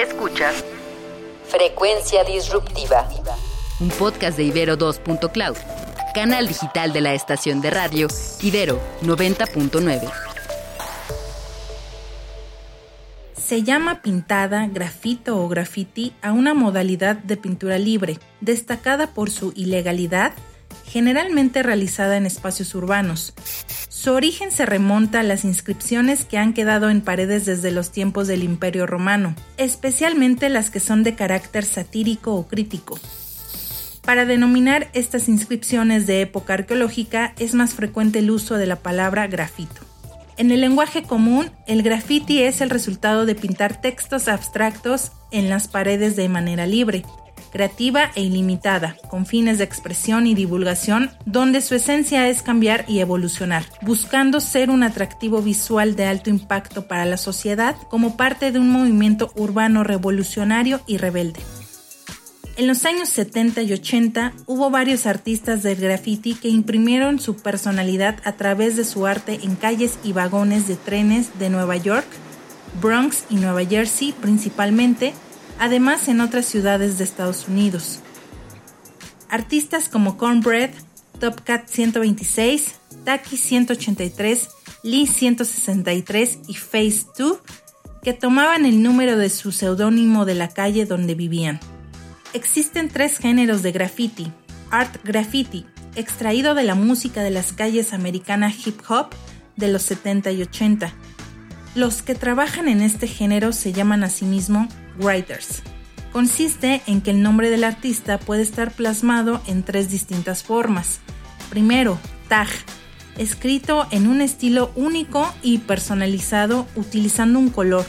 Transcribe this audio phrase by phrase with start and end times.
[0.00, 0.64] Escuchas
[1.46, 3.06] Frecuencia Disruptiva.
[3.80, 5.56] un podcast de Ibero 2.cloud,
[6.14, 8.08] canal digital de la estación de radio
[8.40, 10.10] Ibero 90.9.
[13.36, 19.52] Se llama pintada, grafito o graffiti a una modalidad de pintura libre, destacada por su
[19.54, 20.32] ilegalidad,
[20.90, 23.32] generalmente realizada en espacios urbanos.
[23.88, 28.26] Su origen se remonta a las inscripciones que han quedado en paredes desde los tiempos
[28.26, 32.98] del Imperio Romano, especialmente las que son de carácter satírico o crítico.
[34.02, 39.28] Para denominar estas inscripciones de época arqueológica es más frecuente el uso de la palabra
[39.28, 39.82] grafito.
[40.38, 45.68] En el lenguaje común, el graffiti es el resultado de pintar textos abstractos en las
[45.68, 47.04] paredes de manera libre,
[47.50, 53.00] creativa e ilimitada, con fines de expresión y divulgación, donde su esencia es cambiar y
[53.00, 58.58] evolucionar, buscando ser un atractivo visual de alto impacto para la sociedad como parte de
[58.58, 61.40] un movimiento urbano revolucionario y rebelde.
[62.56, 68.18] En los años 70 y 80 hubo varios artistas del graffiti que imprimieron su personalidad
[68.24, 72.06] a través de su arte en calles y vagones de trenes de Nueva York,
[72.82, 75.14] Bronx y Nueva Jersey principalmente,
[75.60, 78.00] además en otras ciudades de Estados Unidos.
[79.28, 80.70] Artistas como Cornbread,
[81.20, 84.48] Top Cat 126, Taki 183,
[84.82, 87.38] Lee 163 y Face 2,
[88.02, 91.60] que tomaban el número de su seudónimo de la calle donde vivían.
[92.32, 94.32] Existen tres géneros de graffiti.
[94.70, 99.08] Art graffiti, extraído de la música de las calles americana hip hop
[99.56, 100.94] de los 70 y 80.
[101.74, 104.66] Los que trabajan en este género se llaman a sí mismo
[105.00, 105.62] writers.
[106.12, 111.00] Consiste en que el nombre del artista puede estar plasmado en tres distintas formas.
[111.50, 111.98] Primero,
[112.28, 112.48] tag,
[113.16, 117.84] escrito en un estilo único y personalizado utilizando un color.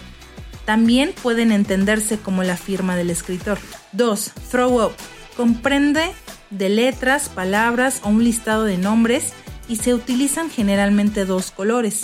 [0.66, 3.58] También pueden entenderse como la firma del escritor.
[3.94, 4.32] 2.
[4.52, 4.92] Throw up.
[5.36, 6.12] Comprende
[6.52, 9.34] de letras, palabras o un listado de nombres
[9.68, 12.02] y se utilizan generalmente dos colores.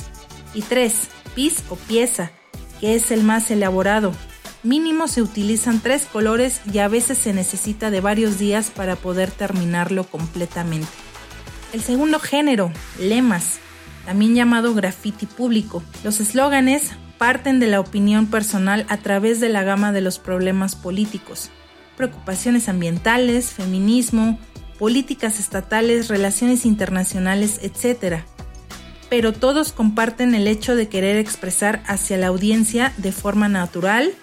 [0.53, 0.93] Y 3.
[1.35, 2.31] Piece o pieza,
[2.79, 4.13] que es el más elaborado.
[4.63, 9.29] Mínimo se utilizan tres colores y a veces se necesita de varios días para poder
[9.29, 10.87] terminarlo completamente.
[11.73, 13.59] El segundo género, lemas,
[14.05, 15.83] también llamado graffiti público.
[16.03, 20.75] Los eslóganes parten de la opinión personal a través de la gama de los problemas
[20.75, 21.51] políticos,
[21.95, 24.39] preocupaciones ambientales, feminismo,
[24.79, 28.21] políticas estatales, relaciones internacionales, etc.
[29.09, 34.13] Pero todos comparten el hecho de querer expresar hacia la audiencia de forma natural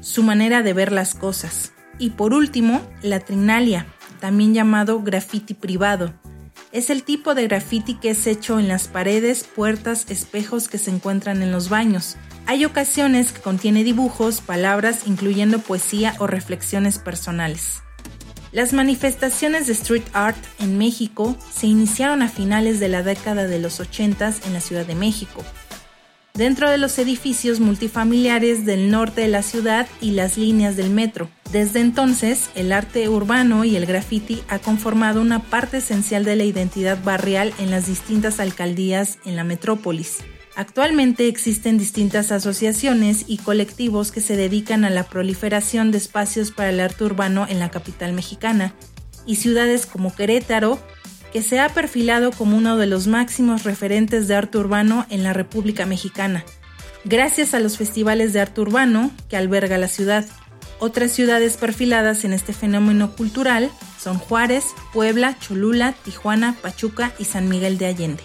[0.00, 1.72] su manera de ver las cosas.
[1.98, 3.86] Y por último, la trinalia,
[4.20, 6.12] también llamado graffiti privado.
[6.72, 10.90] Es el tipo de graffiti que es hecho en las paredes, puertas, espejos que se
[10.90, 12.16] encuentran en los baños.
[12.46, 17.82] Hay ocasiones que contiene dibujos, palabras, incluyendo poesía o reflexiones personales.
[18.52, 23.58] Las manifestaciones de street art en México se iniciaron a finales de la década de
[23.58, 25.44] los 80 en la Ciudad de México,
[26.36, 31.28] dentro de los edificios multifamiliares del norte de la ciudad y las líneas del metro.
[31.50, 36.44] Desde entonces, el arte urbano y el graffiti ha conformado una parte esencial de la
[36.44, 40.18] identidad barrial en las distintas alcaldías en la metrópolis.
[40.56, 46.70] Actualmente existen distintas asociaciones y colectivos que se dedican a la proliferación de espacios para
[46.70, 48.74] el arte urbano en la capital mexicana
[49.26, 50.78] y ciudades como Querétaro,
[51.42, 55.86] se ha perfilado como uno de los máximos referentes de arte urbano en la República
[55.86, 56.44] Mexicana,
[57.04, 60.26] gracias a los festivales de arte urbano que alberga la ciudad.
[60.78, 67.48] Otras ciudades perfiladas en este fenómeno cultural son Juárez, Puebla, Cholula, Tijuana, Pachuca y San
[67.48, 68.22] Miguel de Allende.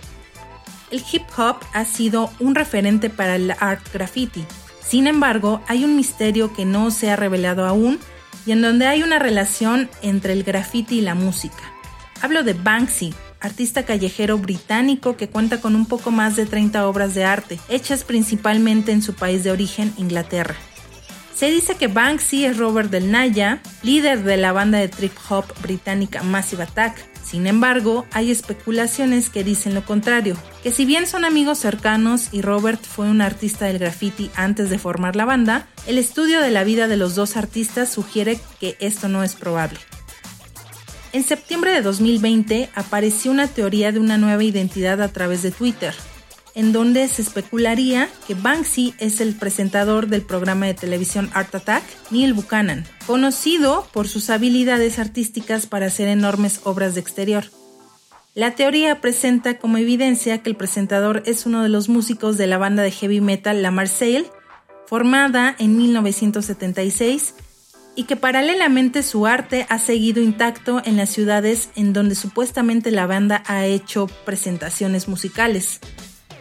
[0.91, 4.45] El hip hop ha sido un referente para el art graffiti.
[4.85, 7.97] Sin embargo, hay un misterio que no se ha revelado aún
[8.45, 11.70] y en donde hay una relación entre el graffiti y la música.
[12.21, 17.15] Hablo de Banksy, artista callejero británico que cuenta con un poco más de 30 obras
[17.15, 20.55] de arte, hechas principalmente en su país de origen, Inglaterra.
[21.35, 25.45] Se dice que Banksy es Robert Del Naya, líder de la banda de trip hop
[25.63, 26.95] británica Massive Attack.
[27.23, 32.43] Sin embargo, hay especulaciones que dicen lo contrario, que si bien son amigos cercanos y
[32.43, 36.63] Robert fue un artista del graffiti antes de formar la banda, el estudio de la
[36.63, 39.79] vida de los dos artistas sugiere que esto no es probable.
[41.13, 45.93] En septiembre de 2020 apareció una teoría de una nueva identidad a través de Twitter,
[46.55, 51.83] en donde se especularía que Banksy es el presentador del programa de televisión Art Attack,
[52.11, 57.43] Neil Buchanan, conocido por sus habilidades artísticas para hacer enormes obras de exterior.
[58.33, 62.57] La teoría presenta como evidencia que el presentador es uno de los músicos de la
[62.57, 64.27] banda de heavy metal La Marseille,
[64.87, 67.33] formada en 1976
[67.95, 73.05] y que paralelamente su arte ha seguido intacto en las ciudades en donde supuestamente la
[73.05, 75.79] banda ha hecho presentaciones musicales.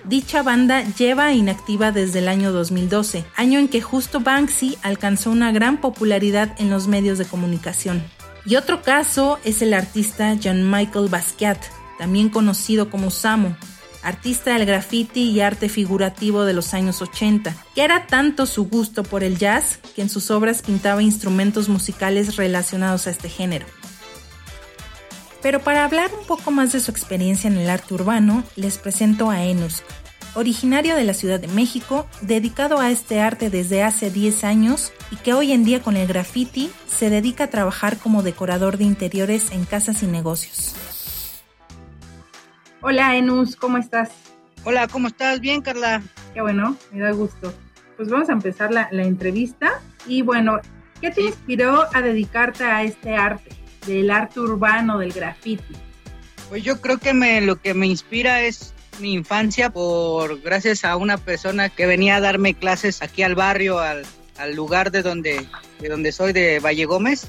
[0.04, 5.52] Dicha banda lleva inactiva desde el año 2012, año en que justo Banksy alcanzó una
[5.52, 8.02] gran popularidad en los medios de comunicación.
[8.46, 11.58] Y otro caso es el artista John Michael Basquiat,
[11.98, 13.54] también conocido como Samo,
[14.02, 19.02] artista del graffiti y arte figurativo de los años 80, que era tanto su gusto
[19.02, 23.66] por el jazz que en sus obras pintaba instrumentos musicales relacionados a este género.
[25.42, 29.30] Pero para hablar un poco más de su experiencia en el arte urbano, les presento
[29.30, 29.84] a Enusk,
[30.34, 35.16] originario de la Ciudad de México, dedicado a este arte desde hace 10 años y
[35.16, 39.50] que hoy en día con el graffiti se dedica a trabajar como decorador de interiores
[39.52, 40.74] en casas y negocios.
[42.82, 44.10] Hola Enus, ¿cómo estás?
[44.64, 45.40] Hola, ¿cómo estás?
[45.40, 46.02] Bien, Carla.
[46.32, 47.52] Qué bueno, me da gusto.
[47.96, 49.82] Pues vamos a empezar la, entrevista.
[50.06, 50.58] Y bueno,
[51.00, 53.50] ¿qué te inspiró a dedicarte a este arte?
[53.86, 55.74] del arte urbano, del graffiti?
[56.48, 60.96] Pues yo creo que me, lo que me inspira es mi infancia por gracias a
[60.96, 64.04] una persona que venía a darme clases aquí al barrio, al,
[64.54, 65.46] lugar de donde,
[65.80, 67.28] de donde soy, de Valle Gómez.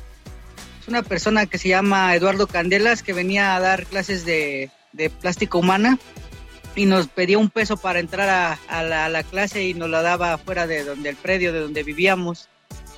[0.81, 5.09] Es una persona que se llama Eduardo Candelas que venía a dar clases de, de
[5.09, 5.97] plástica humana
[6.75, 10.67] y nos pedía un peso para entrar a, la, clase y nos la daba fuera
[10.67, 12.47] de donde el predio de donde vivíamos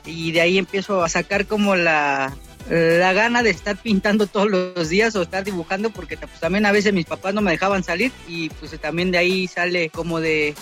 [0.05, 2.33] y de ahí empiezo a sacar como la,
[2.69, 6.71] la gana de estar pintando todos los días o estar dibujando porque pues, también a
[6.71, 10.53] veces mis papás no me dejaban salir y pues también de ahí sale como de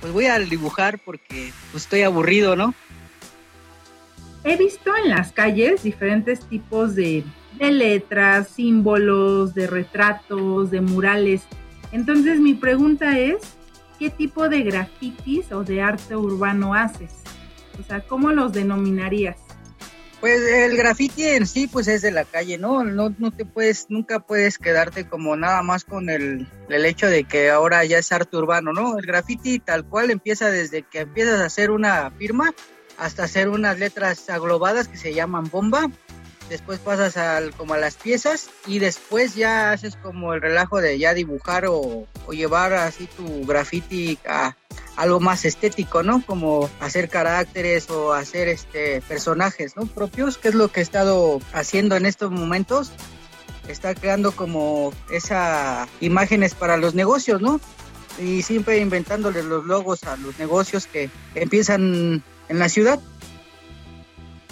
[0.00, 2.74] pues voy a dibujar porque pues, estoy aburrido, ¿no?
[4.44, 7.24] He visto en las calles diferentes tipos de,
[7.58, 11.42] de letras, símbolos, de retratos, de murales.
[11.92, 13.36] Entonces mi pregunta es,
[13.98, 17.12] ¿qué tipo de grafitis o de arte urbano haces?
[17.78, 19.36] O sea, ¿cómo los denominarías?
[20.20, 22.82] Pues el graffiti en sí, pues es de la calle, ¿no?
[22.82, 27.24] No, no te puedes, nunca puedes quedarte como nada más con el, el hecho de
[27.24, 28.96] que ahora ya es arte urbano, ¿no?
[28.98, 32.54] El graffiti tal cual empieza desde que empiezas a hacer una firma
[32.96, 35.90] hasta hacer unas letras aglobadas que se llaman bomba.
[36.48, 40.98] Después pasas al, como a las piezas y después ya haces como el relajo de
[40.98, 44.56] ya dibujar o, llevar así tu graffiti a,
[44.96, 46.22] algo más estético, ¿no?
[46.24, 49.86] Como hacer caracteres o hacer este personajes, ¿no?
[49.86, 52.92] Propios, que es lo que he estado haciendo en estos momentos.
[53.68, 57.60] Está creando como esas imágenes para los negocios, ¿no?
[58.18, 63.00] Y siempre inventándoles los logos a los negocios que empiezan en la ciudad.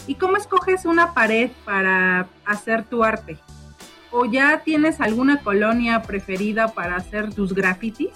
[0.07, 3.39] ¿Y cómo escoges una pared para hacer tu arte?
[4.11, 8.11] ¿O ya tienes alguna colonia preferida para hacer tus grafitis?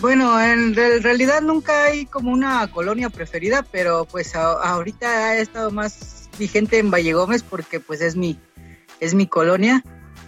[0.00, 6.28] Bueno, en realidad nunca hay como una colonia preferida, pero pues ahorita he estado más
[6.38, 8.38] vigente en Valle Gómez porque pues es mi,
[9.00, 9.82] es mi colonia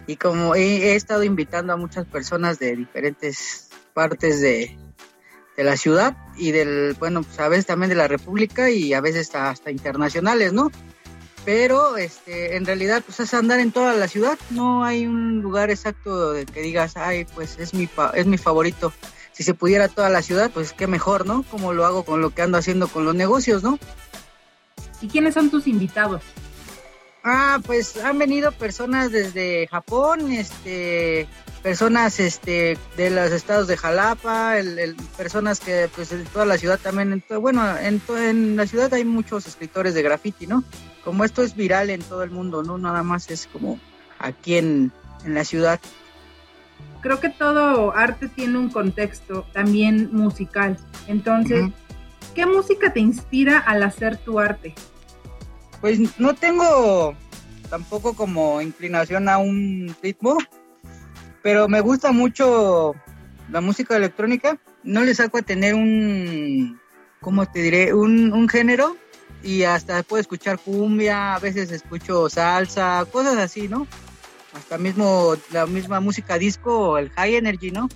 [0.07, 4.79] y como he, estado invitando a muchas personas de diferentes partes de,
[5.65, 9.27] la ciudad y del, bueno, pues a veces también de la República y a veces
[9.27, 10.71] hasta, hasta internacionales, ¿no?
[11.45, 15.71] Pero este, en realidad pues es andar en toda la ciudad, no hay un lugar
[15.71, 18.93] exacto de que digas, ay, pues es mi, es mi favorito
[19.39, 21.45] si se pudiera toda la ciudad, pues qué mejor, ¿no?
[21.45, 23.79] Como lo hago con lo que ando haciendo con los negocios, ¿no?
[25.01, 26.23] ¿Y quiénes son tus invitados?
[27.23, 31.29] Ah, pues han venido personas desde Japón, este,
[31.63, 36.79] personas este, de los estados de Jalapa, el, personas que pues en toda la ciudad
[36.79, 40.65] también, bueno, en, en la ciudad hay muchos escritores de graffiti, ¿no?
[41.05, 42.79] Como esto es viral en todo el mundo, ¿no?
[42.79, 43.81] Nada más es como
[44.19, 44.93] aquí en,
[45.25, 45.81] en la ciudad
[47.01, 50.77] creo que todo arte tiene un contexto también musical.
[51.07, 51.71] Entonces,
[52.35, 54.75] ¿qué música te inspira al hacer tu arte?
[55.81, 57.15] Pues no tengo
[57.71, 60.39] tampoco como inclinación a un ritmo,
[61.49, 62.95] pero me gusta mucho
[63.51, 64.59] la música electrónica.
[64.83, 66.79] No le saco a tener un,
[67.23, 67.95] ¿cómo te diré?
[67.95, 68.99] Un, un género
[69.43, 73.87] y hasta puedo escuchar cumbia, a veces escucho salsa, cosas así, ¿no?
[74.53, 77.89] hasta mismo la misma música disco el high energy, ¿no?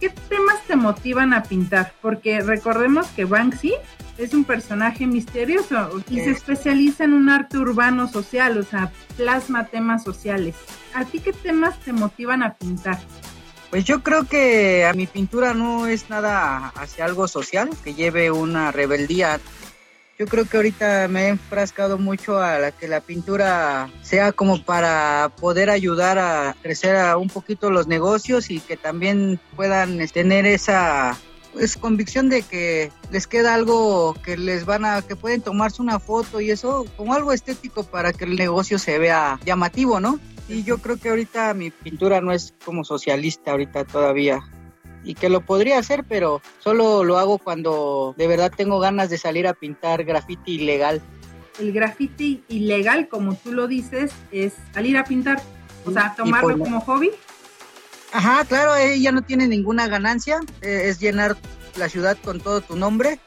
[0.00, 1.94] ¿Qué temas te motivan a pintar?
[2.02, 3.74] Porque recordemos que Banksy
[4.18, 9.66] es un personaje misterioso y se especializa en un arte urbano social, o sea, plasma
[9.66, 10.54] temas sociales.
[10.94, 12.98] ¿A ti qué temas te motivan a pintar?
[13.70, 18.30] Pues yo creo que a mi pintura no es nada hacia algo social, que lleve
[18.30, 19.40] una rebeldía
[20.18, 24.62] yo creo que ahorita me he enfrascado mucho a la que la pintura sea como
[24.62, 30.46] para poder ayudar a crecer a un poquito los negocios y que también puedan tener
[30.46, 31.18] esa
[31.58, 36.00] es convicción de que les queda algo que les van a, que pueden tomarse una
[36.00, 40.18] foto y eso, como algo estético para que el negocio se vea llamativo, ¿no?
[40.48, 44.40] Y yo creo que ahorita mi pintura no es como socialista ahorita todavía.
[45.04, 49.18] Y que lo podría hacer, pero solo lo hago cuando de verdad tengo ganas de
[49.18, 51.02] salir a pintar graffiti ilegal.
[51.60, 55.40] El graffiti ilegal, como tú lo dices, es salir a pintar.
[55.84, 57.10] O sea, tomarlo como hobby.
[58.12, 61.36] Ajá, claro, ella no tiene ninguna ganancia, eh, es llenar
[61.76, 63.18] la ciudad con todo tu nombre,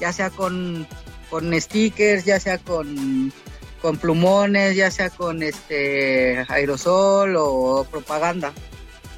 [0.00, 0.84] ya sea con,
[1.30, 3.32] con stickers, ya sea con,
[3.80, 8.52] con plumones, ya sea con este aerosol o propaganda.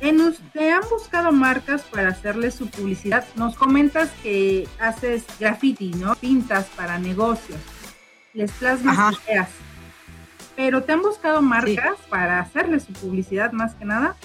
[0.00, 3.26] En ¿te han buscado marcas para hacerle su publicidad?
[3.34, 6.14] Nos comentas que haces graffiti, ¿no?
[6.14, 7.58] Pintas para negocios,
[8.32, 9.48] les plasmas ideas.
[10.54, 14.16] Pero ¿te han buscado marcas para hacerle su publicidad más que nada?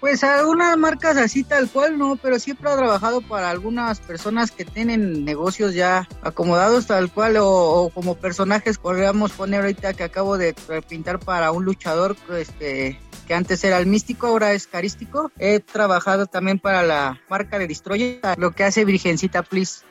[0.00, 4.66] Pues algunas marcas así tal cual, no, pero siempre ha trabajado para algunas personas que
[4.66, 10.54] tienen negocios ya acomodados tal cual o, como personajes, podríamos poner ahorita que acabo de
[10.86, 15.30] pintar para un luchador este que antes era el místico, ahora es carístico.
[15.38, 19.84] He trabajado también para la marca de Destroyer, lo que hace Virgencita Please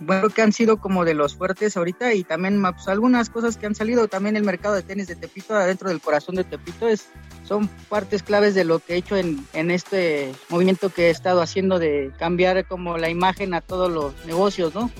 [0.00, 3.66] bueno, que han sido como de los fuertes ahorita y también pues, algunas cosas que
[3.66, 7.08] han salido, también el mercado de tenis de Tepito, adentro del corazón de Tepito, es,
[7.44, 11.40] son partes claves de lo que he hecho en, en este movimiento que he estado
[11.40, 14.90] haciendo de cambiar como la imagen a todos los negocios, ¿no?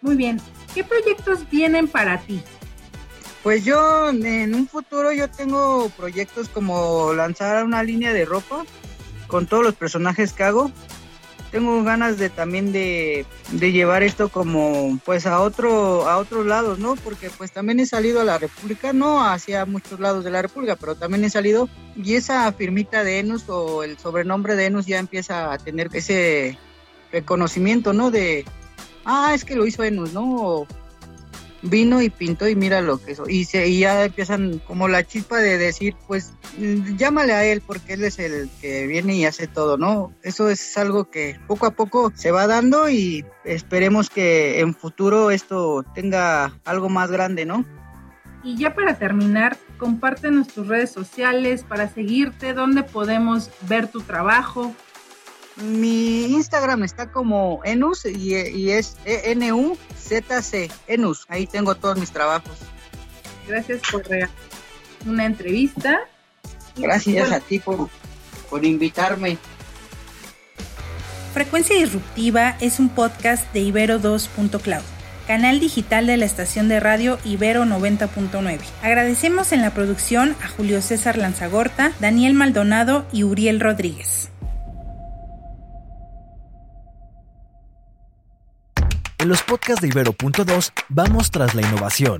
[0.00, 0.40] Muy bien,
[0.74, 2.42] ¿qué proyectos vienen para ti?
[3.46, 8.64] Pues yo en un futuro yo tengo proyectos como lanzar una línea de ropa
[9.28, 10.72] con todos los personajes que hago.
[11.52, 16.96] Tengo ganas de también de, llevar esto como pues a otro a otros lados no
[16.96, 20.74] porque pues también he salido a la república no hacia muchos lados de la república
[20.74, 24.98] pero también he salido y esa firmita de Enus o el sobrenombre de Enus ya
[24.98, 26.58] empieza a tener ese
[27.12, 28.44] reconocimiento no de
[29.04, 30.66] ah es que lo hizo Enus no
[31.68, 33.28] vino y pintó y mira lo que hizo.
[33.28, 37.62] Y, se, y ya empiezan como la chispa de decir, pues mm, llámale a él
[37.66, 40.12] porque él es el que viene y hace todo, ¿no?
[40.22, 45.30] Eso es algo que poco a poco se va dando y esperemos que en futuro
[45.30, 47.64] esto tenga algo más grande, ¿no?
[48.42, 54.72] Y ya para terminar, compártenos tus redes sociales para seguirte, dónde podemos ver tu trabajo.
[55.56, 61.24] Mi Instagram está como Enus y, es E-N-U-Z-C, Enus.
[61.28, 62.58] Ahí tengo todos mis trabajos.
[63.48, 64.02] Gracias por
[65.06, 66.00] una entrevista.
[66.76, 67.88] Gracias a ti por,
[68.50, 69.38] por invitarme.
[71.32, 74.82] Frecuencia Disruptiva es un podcast de Ibero 2.cloud,
[75.26, 78.60] canal digital de la estación de radio Ibero 90.9.
[78.82, 84.30] Agradecemos en la producción a Julio César Lanzagorta, Daniel Maldonado y Uriel Rodríguez.
[89.26, 92.18] En los podcasts de Ibero.2 vamos tras la innovación.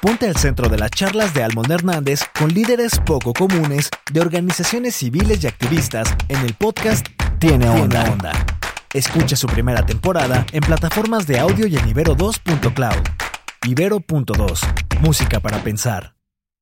[0.00, 4.94] Ponte al centro de las charlas de Almon Hernández con líderes poco comunes de organizaciones
[4.94, 7.08] civiles y activistas en el podcast
[7.38, 8.10] Tiene Onda.
[8.10, 8.32] onda.
[8.94, 13.06] Escucha su primera temporada en plataformas de audio y en Ibero2.cloud.
[13.66, 14.60] Ibero.2,
[15.02, 16.15] música para pensar.